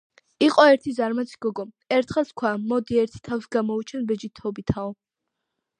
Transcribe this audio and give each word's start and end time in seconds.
იყო 0.43 0.63
ერთი 0.75 0.93
ზარმაცი 0.99 1.37
გიგო. 1.47 1.65
ერთხელ 1.97 2.25
თქვა: 2.31 2.55
მოდი, 2.73 2.99
ერთი 3.03 3.23
თავს 3.29 3.47
გამოვიჩენ 3.59 4.11
ბეჯითობითაო. 4.13 4.91